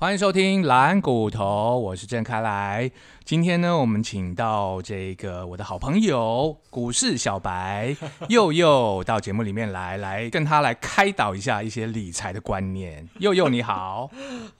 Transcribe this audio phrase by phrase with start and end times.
[0.00, 2.90] 欢迎收听蓝骨头，我是郑开来。
[3.22, 7.94] 今天呢，我们请到这个我的好朋友股市小白
[8.28, 13.06] 佑佑到节目里面来，来跟他来开导一下一些理财的观念。
[13.18, 14.10] 佑佑你好，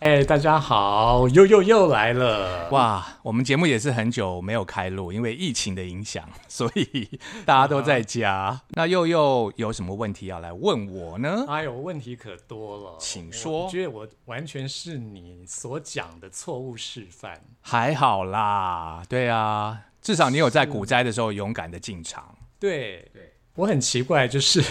[0.00, 2.68] 哎，大家好，佑佑又来了。
[2.70, 8.60] 哇，我们节目也是很久没有开录，因为疫情的影响，所以大家都在家。
[8.76, 11.46] 那佑佑有什么问题要来问我呢？
[11.48, 13.64] 哎呦，问题可多了，请说。
[13.64, 17.40] 我觉得我完全是你所讲的错误示范。
[17.60, 22.36] 还好啦，对啊，至少你有在股灾的时候勇敢的进场。
[22.58, 24.62] 对对，我很奇怪，就是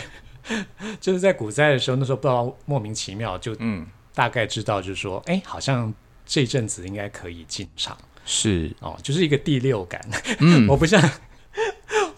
[1.02, 5.94] 就是在股灾的时候，那时候不知道莫名其妙就嗯，大概知道就是说，哎，好像
[6.26, 7.98] 这阵子应该可以进场。
[8.26, 10.00] 是哦，就是一个第六感。
[10.40, 11.02] 嗯， 我不像。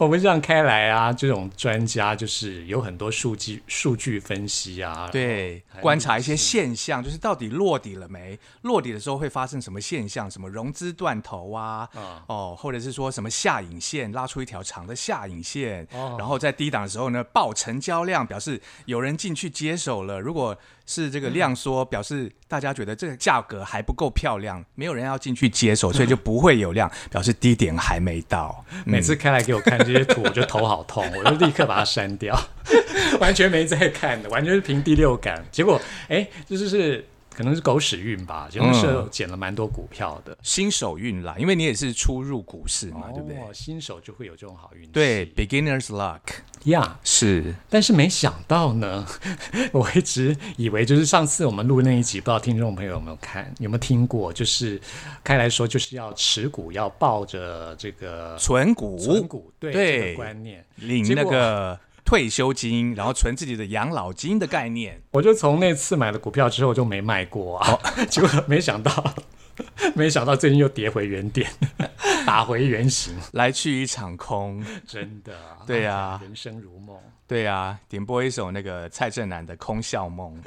[0.02, 8.40] 我们这样开来啊，这种专家就是有很多数据数据分析啊，对，观察一些现象，就是到底落底了没？
[8.64, 10.30] 落底的时候会发生什么现象？
[10.30, 11.88] 什么融资断头啊？
[12.26, 20.20] 哦，或者是说什么下影线拉出一条长的下影线，然后在低档的时候呢，爆成交量，表示有人进去接手了。
[20.20, 20.58] 如果
[20.92, 28.66] 是这个量缩，表示大家觉得这个价格还不够漂亮，没有人要进去接手， 所以就不会有量，表示低点还没到。
[28.86, 32.38] 每次开来给我看这些图，我就头好痛，我就立刻把它删掉，
[33.22, 35.42] 完全没在看的，完全是凭第六感。
[35.50, 37.08] 结果，哎，就是是。
[37.34, 43.38] 可能是狗屎运吧，就是捡了蛮多股票的新手运啦，因为你也是初入股市嘛，对不对？
[43.54, 46.20] 新手就会有这种好运气，对，beginners luck
[46.66, 47.56] 呀，是。
[47.70, 49.06] 但是没想到呢，
[49.72, 54.32] 我一直以为就是上次我们录那一集，不知道听众朋友有没有看，有没有听过？
[54.32, 54.80] 就是
[55.24, 61.80] 开来说就是要持股，要抱着这个存股，存股对这个观念，领那个。
[62.12, 67.80] 退休金，然后存自己的养老金的概念，我就从那次买了股票之后就没卖过啊，
[68.12, 69.16] 结果没想到，
[69.96, 71.50] 没想到最近又跌回原点，
[72.28, 75.34] 打回原形，来去一场空，真的，
[75.66, 80.38] 对呀，人生如梦，对呀，点播一首那个蔡振南的《空笑梦》，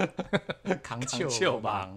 [0.82, 1.88] 扛球吧。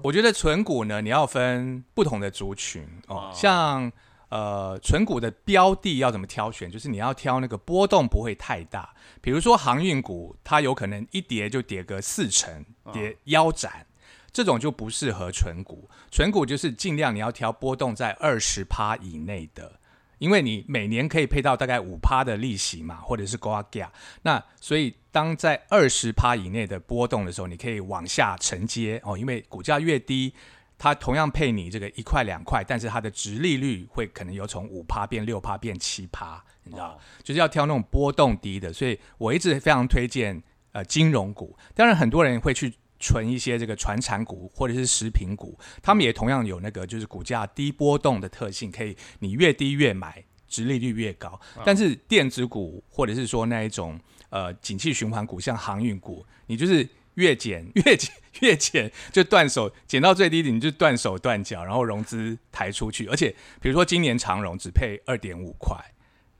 [0.00, 3.92] 我觉得存股呢，你要分不同的族群哦，像。
[4.28, 6.68] 呃，存股的标的要怎么挑选？
[6.68, 13.86] 就是你要挑那个波动不会太大，比如说航运股，它有可能一跌就跌个四成，跌腰斩，
[14.32, 15.88] 这种就不适合存股。
[16.10, 19.78] 存股就是尽量你要挑波动在二十趴以内的，
[20.18, 23.92] 因为你每年可以配到大概五趴的利息嘛，或者是高价。
[24.22, 30.34] 那所以当在二十趴以内的波动的时候，你可以往下承接哦，因为股价越低。
[30.78, 38.72] 它同样配你这个一块两块，但是它的值利率会可能有从五趴变六趴变七趴，你知道，就是要挑那种波动低的。
[38.72, 40.42] 所以我一直非常推荐
[40.72, 41.56] 呃金融股。
[41.74, 51.40] 当然很多人会去存一些这个传产股或者是食品股，他们也同样有那个就是股价低波动的特性，可以你越低越买，值利率越高。
[51.64, 53.98] 但是电子股或者是说那一种
[54.30, 58.10] 呃景气循环股，像航运股，你就是越减 越减。
[58.40, 63.06] 越减就断手，减到最低点你就断手断脚，然后融资抬出去。
[63.06, 65.74] 而且比如说今年长融只配二点五块，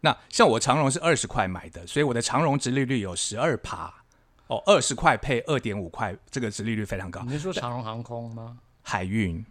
[0.03, 3.91] 那像我长融是二十块买的，所以我的长融值利率有十二趴。
[4.49, 7.23] 哦，二十块配二点五块，这个值利率非常高。
[7.23, 8.59] 你是说长荣航空吗？
[8.83, 9.43] 海运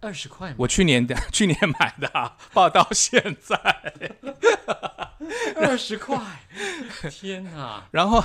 [0.00, 3.54] 二十块，我去年的 去年买的，报到现在
[5.60, 6.18] 二十块，
[7.10, 7.86] 天哪！
[7.90, 8.24] 然后。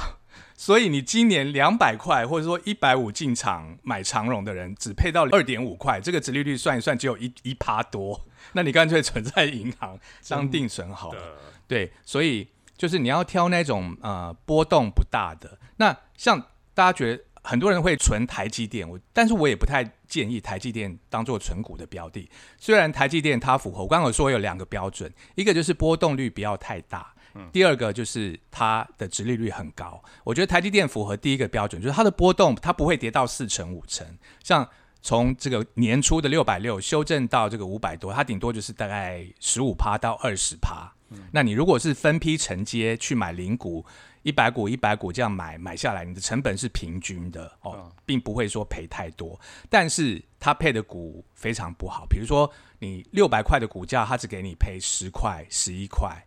[0.59, 8.19] 所以你今年两百块或者说一百五进场买长荣的人，只配到二点五块，这个殖利率算一算只有一一趴多，
[8.53, 11.22] 那你干脆存在银行当定存好了。
[11.68, 15.59] 对，所以就是你要挑那种呃波动不大的。
[15.78, 16.40] 那像
[16.74, 22.28] 大家觉得很多人会存台积电，我但是我也不太建议台积电当做存股的标的。
[22.57, 27.13] 虽然台积电它符合我刚刚说有两个标准，一个就是波动率不要太大。
[27.51, 34.05] 第二个就是它的值利率很高，我觉得台积电符合第一个标准，就是它的波动它不会跌到四成五成，
[34.43, 34.67] 像
[35.01, 40.91] 从这个年初的六百六修正到这个五百多，它顶多就是大概十五趴到二十趴。
[41.31, 43.85] 那你如果是分批承接去买零股，
[44.23, 49.39] 一百股一百股这样买买下来，你的成本是平均的哦，并不会说赔太多。
[49.69, 56.21] 但是它配的股非常不好，比如说你六百块的股价，它只给你赔十块、十一块。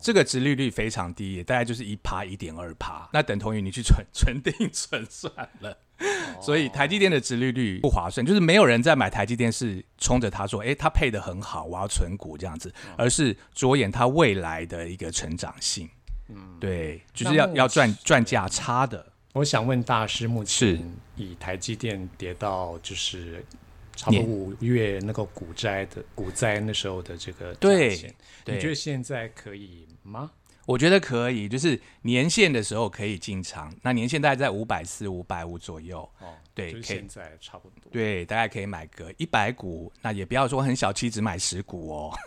[0.00, 5.76] 这个值利率非常低，大概就是一趴一点二趴，那等同于你去存 存定存算了。
[6.40, 15.88] 所以台积电的值利率不划算，就是没有人在买台积电是冲着他说，哎，他配的很好，我要存股这样子，而是着眼它未来的一个成长性。
[16.28, 19.04] 嗯，对，就是要要赚赚价差的。
[19.32, 23.44] 我想问大师，目是前以台积电跌到就是
[23.98, 27.90] 差不多五月那个股灾的股灾那时候的这个对
[28.46, 30.30] 你觉得现在可以吗？
[30.66, 37.90] 我觉得可以，就是年限的时候可以进场，那年限大概在五百四、五百五左右，哦，对就是现在差不多。
[37.90, 42.18] 对，大概可以买个一百股，那也不要说很小气，只买十股哦。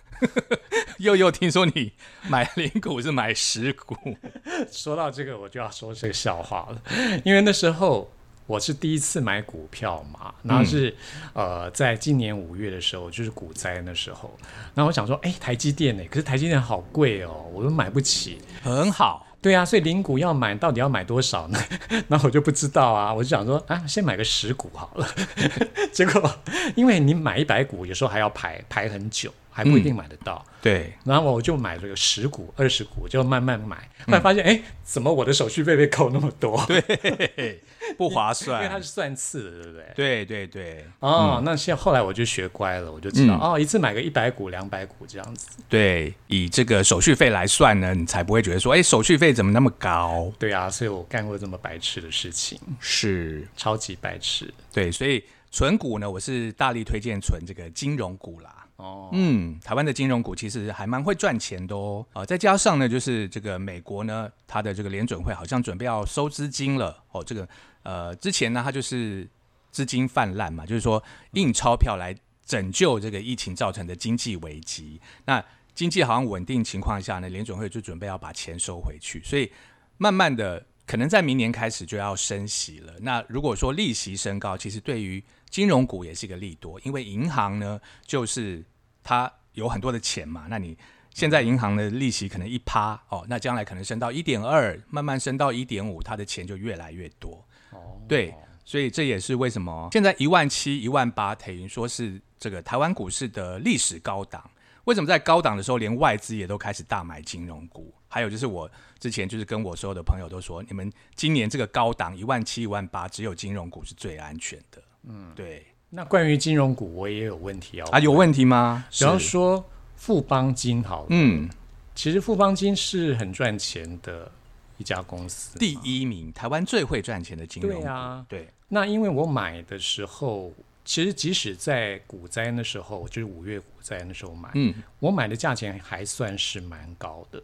[0.98, 1.94] 又又听说你
[2.28, 3.96] 买零股是买十股，
[4.72, 8.12] 说到这个，我就要说这个笑话了，因为那时候
[8.52, 10.94] 我是第一次买股票嘛，然后是、
[11.32, 14.30] 呃，在今年五月的时候，就是股灾那时候，
[14.76, 16.04] 然后我想说，哎，台积电呢？
[16.10, 18.40] 可是台积电好贵哦，我都买不起。
[18.62, 19.26] 很好。
[19.42, 21.58] 对啊，所以零股要买，到底要买多少呢？
[22.10, 25.08] 那我就不知道啊，我就想说啊，先买个十股好了。
[25.94, 26.30] 结果
[26.76, 30.44] 因为你买一百股，有时候还要排排很久，还不一定买得到。
[30.62, 33.78] 对，然后我就买了个十股、二十股，就慢慢买。
[34.06, 36.64] 后来发现，哎、怎么我的手续费被扣那么多？
[36.68, 37.60] 对，
[37.98, 38.80] 不划算因为它。
[38.80, 39.86] 是算次的，对不对？
[39.96, 45.48] 对对对哦，那现在后来我就学乖了，我就知道、嗯哦，一次买个一百股、两百股这样子。
[45.70, 50.32] 对，以这个手续费来算呢，你才不会觉得说，哎，手续费怎么那么高？
[50.40, 54.52] 对啊，所以我干过这么白痴的事情，是，超级白痴。
[54.74, 58.61] 对，所以存股呢，我是大力推荐存这个金融股啦。
[58.82, 62.06] 哦，嗯，台湾的金融股其实还蛮会赚钱的哦。
[62.14, 67.24] 啊、再加上呢，就是这个美国呢，它的这个联准会好像准备要收资金了哦。
[67.24, 67.48] 这个
[67.84, 69.28] 呃，之前呢，它就是
[69.72, 71.02] 资金泛滥嘛，就是说
[71.34, 75.00] 印钞票来拯救这个疫情造成的经济危机。
[75.26, 75.44] 那
[75.76, 79.52] 经济好像稳定情况下呢，联准会就准备要把钱收回去，所以
[79.98, 80.66] 慢慢的。
[80.84, 82.94] 可能在明年开始就要升息了。
[83.00, 88.62] 那如果说利息升高，其实对于金融股也是一个利多，因为银行呢就是
[89.04, 90.46] 它有很多的钱嘛。
[90.50, 90.78] 那你
[91.14, 97.46] 现在银行的利息可能一趴哦，那将来可能升到一点二，慢慢升到一点五，他的钱就越来越多。
[97.72, 98.34] 哦，对，
[98.64, 104.50] 所以这也是为什么现在一万七、一万八，等于说是这个台湾股市的历史高档。
[104.86, 107.94] 为什么在高档的时候，连外资也都开始大买金融股？
[108.08, 108.70] 还有就是我
[109.00, 114.82] 之前就是跟我所有的朋友都说，你们今年这个高档一万七、一万八，只有金融股是最安全的。
[115.04, 118.86] 嗯，对那关于金融股，我也有问题要问啊，有问题吗？
[118.90, 119.64] 比方是说
[119.98, 121.50] 富邦金好了，嗯，
[121.94, 124.32] 其实富邦金是很赚钱的
[124.78, 125.60] 一家公司。
[125.60, 127.82] 第一名，台湾最会赚钱的金融股。
[127.82, 130.54] 对啊对，那因为我买的时候，
[130.86, 137.44] 其实即使在股灾那时候，就是五月股灾那时候买，嗯，我买的价钱还算是蛮高的。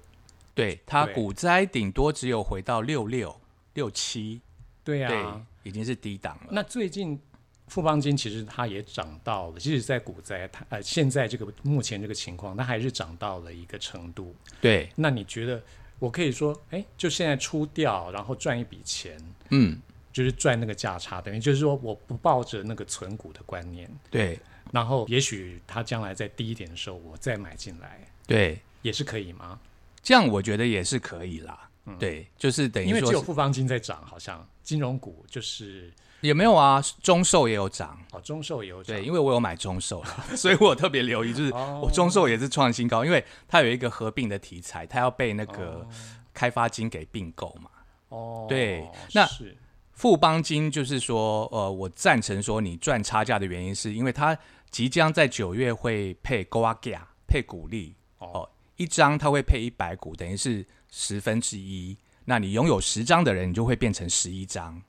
[0.55, 3.35] 对，它股灾顶多只有回到六六
[3.73, 4.41] 六七，
[4.85, 6.47] 对啊，对，已经是低档了。
[6.49, 7.19] 那最近
[7.67, 14.35] 富邦金其实它也涨到了，即使在股灾，它呃现在这个目前这个情况，它还是涨到了一个程度。
[14.61, 15.61] 对，那你觉得
[15.99, 19.17] 我可以说，哎，就现在出掉，然后赚一笔钱，
[19.49, 19.79] 嗯，
[20.13, 24.39] 就是赚那个价差，等于就是说我不抱着那个存股的观念，对
[24.71, 29.59] 然后也许它将来在低一点的时候，我再买进来，对，也是可以吗？
[30.01, 31.66] 这样我觉得也是可以啦。
[31.97, 37.97] 对，就是等于因为只有富邦金在涨，好像金融股就是也没有啊，中寿也有涨。
[38.11, 38.95] 哦，中寿也有涨。
[38.95, 41.81] 对，，因为我有买中寿啦， 所以我特别留意，就是哦。
[41.83, 45.87] 我中寿也是创新高，因为它有一个合并的题材，它要被那个
[46.33, 47.69] 开发金给并购嘛。
[48.09, 48.83] 哦，对
[49.13, 49.55] 那是。
[49.93, 54.37] 富邦金就是说，呃，我赞成说你赚差价的原因，是因为它
[54.69, 58.27] 即将在九月会配 g o a g a 配股利哦。
[58.33, 61.97] 哦，一张它会配一百股，等于是十分之一。
[62.25, 64.81] 那你拥有十张的人，你就会变成十一张。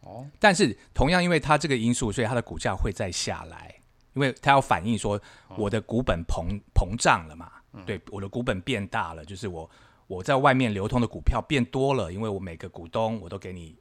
[0.00, 3.74] 哦，但是同样因为它这个因素，所以它的股价会再下来，
[4.14, 5.20] 因为它要反映说
[5.56, 7.50] 我的股本膨膨胀了嘛，
[7.84, 9.68] 对，我的股本变大了，就是我
[10.06, 13.76] 我在外面流通的股票变多了，因为我每个股东我都给你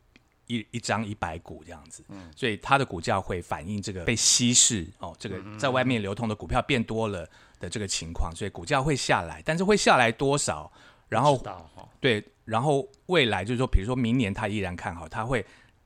[0.47, 2.03] 一一张一百股这样子，
[2.35, 10.69] 所以它的股价会反映这个被稀释哦，这个在外面流通的股票变多了的这个情况，所以股价会下来，但是会下来多少？
[11.09, 11.41] 然后
[11.99, 15.45] 对，然后未来就是说，比如说明年他依然看好，他会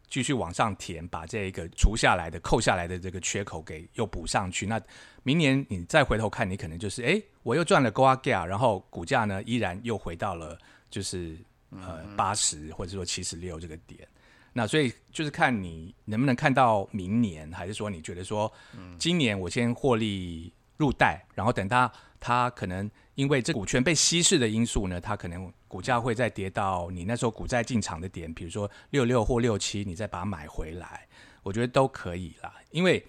[0.09, 4.65] 继续往上填，把这个除下来的、扣下来的这个缺口给又补上去。
[4.65, 4.81] 那
[5.23, 10.57] 明年你再回头看，你可能就是哎，我又赚了 Go a g a 然后股价呢依然又回到了
[10.89, 11.37] 就是
[11.69, 14.07] 呃八十或者说七十六这个点。
[14.53, 18.51] 那所以就是看你能不能看到明年，还是说你觉得说，
[18.99, 20.51] 今年我先获利
[20.81, 31.07] 入袋，然后等它它可能因为这股权被稀释的因素呢，它可能股价会再跌到你那时候股债进场的点，比如说六六或六七，你再把它买回来，
[31.43, 32.53] 我觉得都可以啦。
[32.71, 33.05] 因为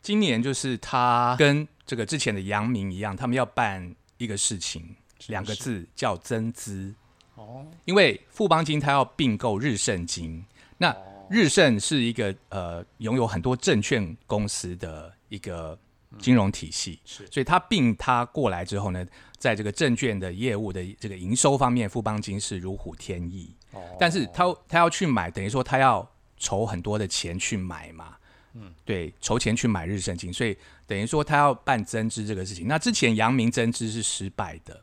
[0.00, 4.96] 今年就是它跟这个之前的阳明一样，他们要办一个事情，
[5.28, 6.94] 两个字叫增资。
[7.36, 10.44] 哦，因为富邦金它要并购日盛金，
[10.78, 10.96] 那
[11.28, 15.76] 日盛是一个呃拥有很多证券公司的一个
[16.18, 17.26] 金融体系，是。
[17.30, 19.06] 所以他并他过来之后呢，
[19.36, 23.54] 在这个证券的业务的这个营收方面，富邦金是如虎添翼。
[23.72, 23.80] 哦。
[23.98, 28.16] 但是他他要去买，等于说他要筹很多的钱去买嘛，
[28.54, 30.56] 嗯，对，筹钱去买日盛金，所以
[30.86, 32.66] 等于说他要办增资这个事情。
[32.68, 34.82] 那之前阳明增资是失败的，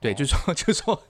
[0.00, 1.02] 对，就说 就说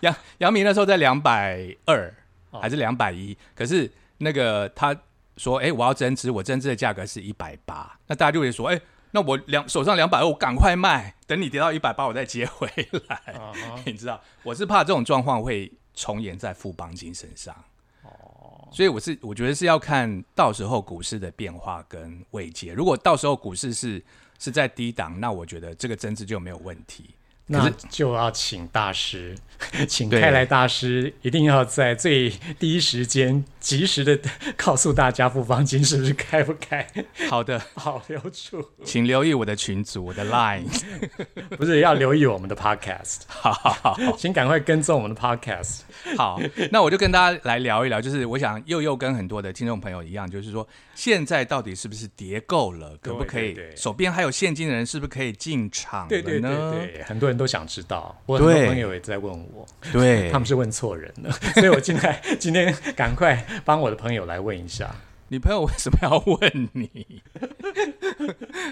[0.00, 2.12] 杨杨明那时候在两百二
[2.50, 2.60] 哦。
[2.60, 4.94] 还是两百一，可是那个他
[5.40, 8.78] 说，哎、我要增资，我增资的价格是一百八，那大家就会说，哎、
[9.12, 12.68] 那我两手上两百二，我赶快卖，等你跌到一百八，我再接回
[13.08, 13.22] 来。
[13.86, 17.54] 你知道，我是怕这种状况会重演在富邦金身上。
[18.02, 22.74] 哦，所以我是我觉得是要看到时候股市的变化跟位阶。
[22.74, 24.04] 如果到时候股市是
[24.38, 27.14] 是在低档，那我觉得这个增资就没有问题。
[27.52, 29.36] 那就要请大师，
[29.88, 32.30] 请对开来大师一定要在最
[32.60, 34.18] 第一时间及时的
[34.56, 36.86] 告诉大家富邦金是不是开不开，
[37.28, 40.64] 好的，好留住，请留意我的群组，我的 Line。
[41.56, 43.52] 不是要留意我们的 podcast，好。
[43.52, 45.80] 好好请赶快跟踪我们的 podcast。
[46.16, 46.40] 好，
[46.70, 53.76] 那我就跟大家来聊一聊，就是我想又又跟很多的听众朋友一样，就是说现在到底是不是叠够了，可不可以对对。
[53.76, 56.72] 手边还有现金的人是不是可以进场了对对对呢？
[56.72, 60.30] 对，很多人都想知道，我很多朋友也在问我，对。
[60.30, 64.94] 他们是问错人了，所以我今天今天赶快帮我的朋友来问一下。
[65.32, 67.22] 你朋友为什么要问你？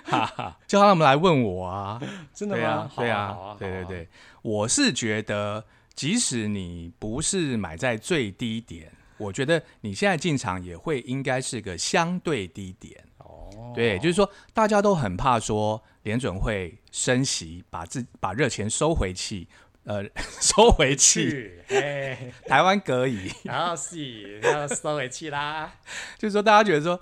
[0.04, 2.02] 哈哈，叫他们来问我啊！
[2.34, 3.84] 真的对啊吗？，对啊，对对。
[3.84, 4.08] 对，
[4.42, 13.04] 我是觉得，即使你不是买在最低点，我觉得你现在进场也会应该是个相对低点。
[13.18, 19.46] 哦，对，就是说大家都很怕说联准会升息，把自把热钱收回去，
[19.88, 20.04] 呃，
[20.38, 23.32] 收回去，哎， 台湾可以。
[23.44, 25.72] 然 后是要收回去啦。
[26.18, 27.00] 就是说，大家觉得说，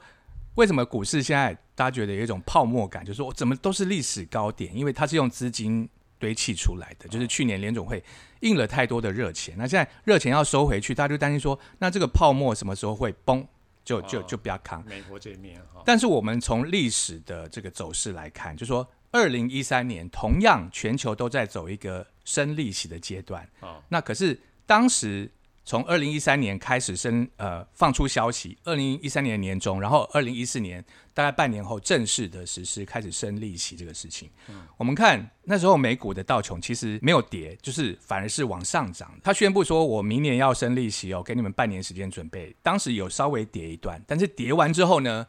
[0.55, 5.89] 为什么股市现在大家觉得有一种泡沫感，就是说怎么都是历史高点，因为它是用资金
[6.21, 7.09] 堆砌出来的。
[7.09, 8.01] 就是去年联总会
[8.43, 13.45] 印了太多的热钱，那现在热钱要收回去，大家就担心说，那这个泡沫什么时候会崩，
[13.85, 14.85] 就就就不要扛。
[14.87, 23.49] 美国这面哈，但是我们从历史的这个走势来看，就说二零一三年同样全球都在走一个升利息的阶段。
[23.61, 25.31] 哦那可是当时
[25.65, 34.31] 从二零一三年开始升呃放出消息，二零一三年年中，然后二零一四年大概半年后正式的实施开始升利息这个事情。
[34.49, 39.11] 嗯我们看那时候美股的道琼其实没有跌，就是反而是往上涨。
[39.25, 42.55] 他宣布说我明年要升利息哦，给你们半年时间准备。
[42.63, 45.27] 当时有稍微跌一段，但是跌完之后呢，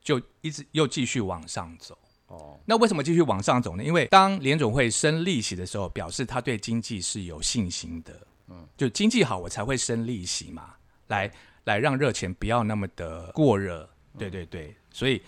[0.00, 1.98] 就一直又继续往上走。
[2.32, 3.84] 哦，那为什么继续往上走呢？
[3.84, 8.26] 因为当联总会升利息的时候，表示他对经济是有信心的。
[8.48, 10.74] 嗯，就经济好，我才会升利息嘛，
[11.08, 11.30] 来
[11.64, 13.86] 来让热钱不要那么的过热。
[14.18, 15.20] 对对对，所以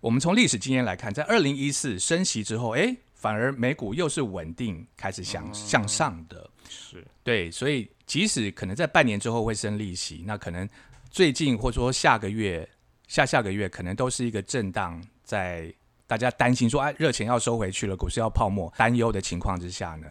[0.00, 6.50] 我们从历史经验来看，在二零一四升息之后，哎，反而美股又是稳定开始向向上的。
[6.68, 10.68] 是对，所以即使可能在半年之后会升利息，那可能
[11.08, 12.68] 最近或者说下个月、
[13.06, 15.72] 下下个月，可能都是一个震荡，在
[16.06, 20.06] 大家担心说，哎，热钱要收回去了，股市要泡沫，担忧的情况之下呢，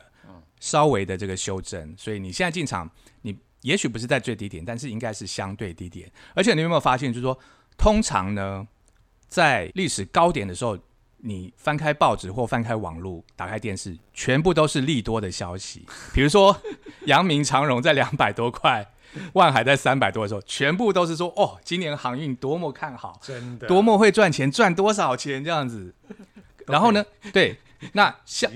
[0.60, 1.96] 稍微的这个修正。
[1.98, 2.90] 所以你现在进场，
[3.22, 6.12] 你也许不是在最低点，但是应该是相对低点。
[6.34, 7.38] 而且你有没有发现，就是说，
[7.78, 8.68] 通常呢，
[9.28, 10.78] 在历史高点的时候，
[11.18, 15.86] 你翻开报纸或翻开网络、打开电视，全部都是利多的消息。
[16.14, 16.56] 比如说，
[17.08, 18.86] 阳明长荣在两百多块，
[19.34, 25.94] 万海在三百多的时候，全部都是说哦，今年航运多么看好，真的多么会赚钱，赚多少钱这样子。
[26.68, 27.58] 然后呢，对，
[27.94, 28.52] 那像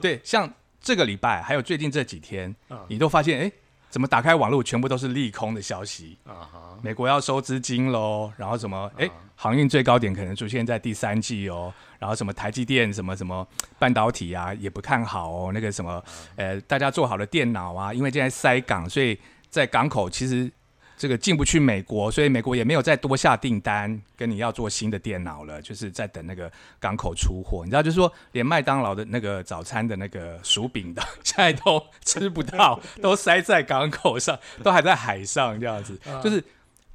[0.00, 3.52] 对像这个礼拜还有最近这几天，啊你都发现哎，
[3.88, 6.16] 怎么打开网络全部都是利空的消息？
[6.24, 8.90] 啊哈，美国要收资金喽，然后什么？
[8.96, 13.46] 哎、啊航运最高点可能出现在第三季哦，然后什么台积电什么什么
[13.78, 16.04] 半导体啊也不看好哦，那个什么
[16.36, 19.18] 呃，大家做好了电脑啊，因为现在塞港，所以
[19.50, 20.50] 在港口其实
[20.96, 27.62] 这个进不去美国，所以美国也没有再多下订单跟你要做新的电脑了，就是在等那个港口出货。
[27.64, 36.44] 你知道，就是说连麦当劳的那个早餐的那个薯饼的，现在都吃不到，都塞在港口上，都还在海上这样子，就是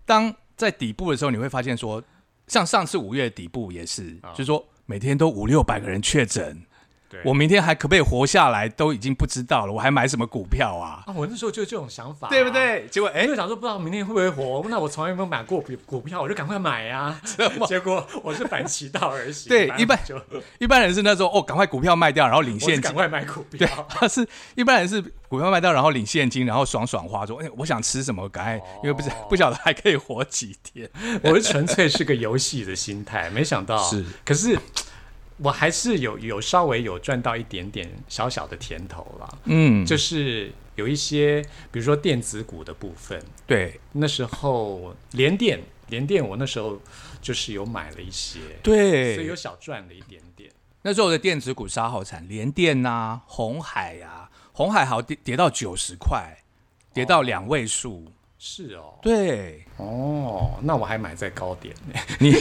[0.06, 2.02] 当在底部的时候，你会发现说，
[2.48, 6.62] 像上次五月底部也是，啊就是说每天都五六百个人确诊，对
[7.24, 11.04] 我明天还可不可以活下来都已经不知道了，我还买什么股票啊？
[11.06, 12.50] 啊，我那时候就有这种想法、对不？
[12.50, 12.88] 对？
[12.90, 17.20] 结果哎哎，，就想说不知道明天会不会活，那我从来没有买过股股票，我就赶快买呀、
[17.68, 20.20] 结果我是反其道而行，对一般就
[20.60, 22.82] 一般人是那时候哦，赶快股票卖掉，然后领现金。
[22.82, 30.90] 赶快买股对票。，他是一般人是股票卖掉，然后领现金，然后爽爽花，说：“哎、我想吃什么，赶快，因为不是哦不晓得还可以活几天。
[31.24, 34.58] 我是纯粹是个游戏的心态，没想到是，可是
[35.38, 46.82] 我还是有有稍微有赚到一点点小小的甜头啦，”嗯，就是有一些比如说电子股的部分，对那时候联电联电我那时候
[47.22, 50.50] 就是有买了一些，对所以有，小赚了一点点。
[50.84, 56.38] 那时候的电子股杀好惨，联电呐、红海呀、红海好跌跌到九十块，
[56.94, 58.06] 跌到两位数。
[58.48, 62.32] 是哦，对，哦，那我还买在高点呢， 你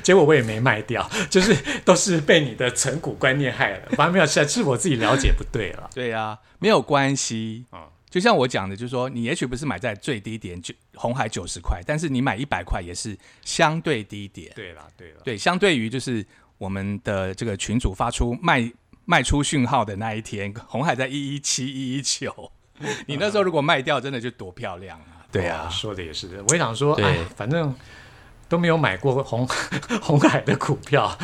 [0.00, 3.88] 结果我也没卖掉， 就是都是被你的存股观念害了。
[3.96, 5.90] 反正没有，是是我自己了解不对了。
[5.92, 7.64] 对呀、没有关系。
[7.70, 14.52] 啊、就像我讲的，就是说，你也许不是买在最低点，就红海九十块，但是你买一百块也是相对低点。
[14.54, 16.24] 对啦对啦，对，相对于就是
[16.58, 18.72] 我们的这个群主发出卖
[19.04, 22.52] 卖出讯号的那一天，红海在一一七一一九，
[23.08, 25.19] 你那时候如果卖掉，真的就多漂亮啊！
[25.30, 27.74] 对呀啊，说的也是，我也想说，哎，反正
[28.48, 29.46] 都没有买过 红
[30.02, 31.16] 红海的股票，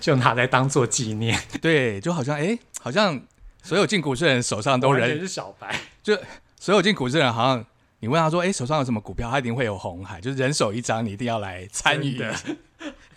[0.00, 3.20] 就拿来当做纪念， 对，就好像哎，好像
[3.62, 5.74] 所有进股市的人手上都人，是小白。
[6.02, 6.16] 就
[6.58, 7.64] 所有进股市的人好像。
[7.98, 9.30] 你问他说：“哎，手上有什么股票？
[9.30, 12.30] 他一定会有红海，就是人手一张，你一定要来参与，的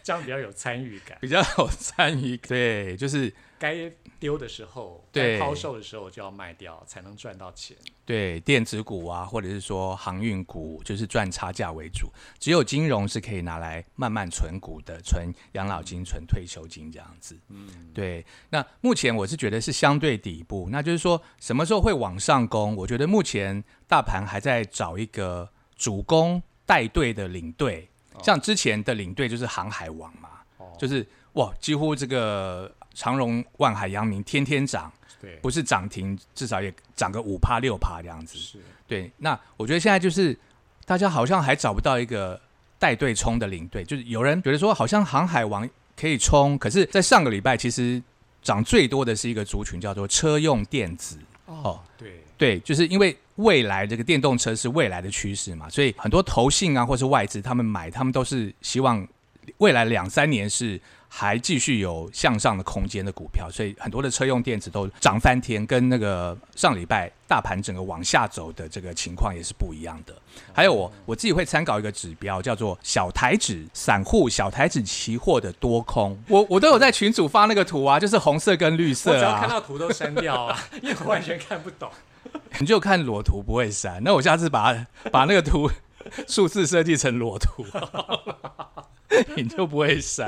[0.02, 1.18] 这样比较有参与感。
[1.20, 2.38] 比较有参与。
[2.38, 3.76] 对，就是该
[4.20, 7.76] 丢的时候，对抛售的时候就要卖掉，才能赚到钱。
[8.06, 12.12] 对电子股啊，或者是说航运股，就是赚差价为主。
[12.40, 17.40] 只有金融是可以拿来慢慢存股的，存养老金、存退休金这样子。
[17.50, 22.76] 嗯，对，那目前我是觉得是相对底部，那就是说什么时候会往上攻？
[22.76, 27.90] 我觉得目前大盘还在找一个主攻带队的领队，
[28.24, 34.92] 像之前的领队就是航海王嘛，哦，就是哇，几乎这个长荣、万海、阳明天天涨，
[35.22, 38.38] 对，不是涨停，至少也涨个五趴六趴这样子。
[38.38, 40.38] 是对，那我觉得现在就是
[40.84, 42.38] 大家好像还找不到一个
[42.78, 48.04] 带队冲的领队，就是有人觉得说好像航海王可以冲，可是，在上个礼拜其实
[48.42, 51.18] 涨最多的是一个族群叫做车用电子。
[51.46, 59.08] 哦，对，对，就是因为未来这个电动车是未来的趋势嘛，所以很多投信啊或是外资他们买，他们都是希望
[59.58, 70.14] 未来两三年是还继续有向上的空间的股票，所以很多的车用电子都涨翻天，跟那个上礼拜大盘整个往下走的这个情况也是不一样的。
[70.54, 81.90] 还有我我自己会参考一个指标，叫做小台指散户小台指期货的多空，我我都有在群组发那个图啊，就是红色跟绿我只要看啊，到图都删掉啊， 因为我完全看不懂。
[82.60, 85.72] 你就看裸图不会删，那我下次把把那个图
[86.28, 87.66] 数字设计成裸图，
[89.36, 90.28] 你就不会删。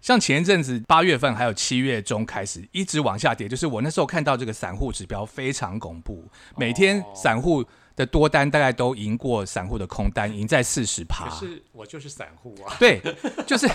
[0.00, 6.24] 像前一阵子八月份还有七月中开始一直往下跌，就是我那时候看到这个散户指标非常恐怖，
[6.56, 7.64] 每天散户
[7.96, 11.28] 的多单大概都赢过散户的空单，赢在四十趴。
[11.28, 13.02] 可是我就是散户啊，对，
[13.44, 13.68] 就是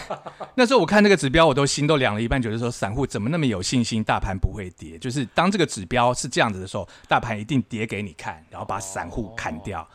[0.56, 4.98] 那时候我看那个指标，我都心都凉了一半，觉得说散户怎么那么有信心，大盘不会跌？
[4.98, 9.86] 就是当这个指标是这样子的时候，大盘一定跌给你看，然后把散户砍掉，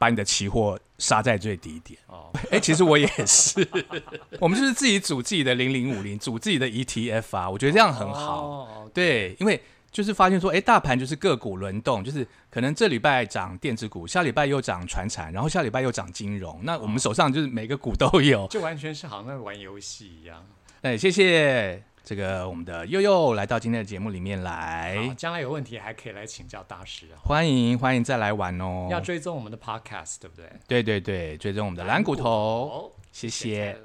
[0.00, 2.00] 把你的期货杀在最低点。
[2.06, 3.68] 哦， 哎、其实我也是，
[4.40, 8.40] 我们就是自己组自己的零零五零，组自己的 ETF 啊，我觉得这样很好。
[8.40, 9.60] 哦，对，因为
[9.90, 16.58] 就是发现说，哎，大盘就是个股轮动，就是可能这礼拜涨电子股，下礼拜又涨船产，然后下礼拜又涨金融。
[16.62, 18.46] 那我们手上就是每个股都有。
[18.46, 20.42] 就完全是好像在玩游戏一样。
[20.80, 27.22] 哎，谢谢这个我们的悠悠来到今天的节目里面好来，将来有问题还可以来请教大师啊。
[27.22, 28.88] 欢迎欢迎再来玩哦。
[28.90, 30.50] 要追踪我们的 podcast，对不对？
[30.66, 33.78] 对对对，追踪我们的蓝骨头，哦，谢谢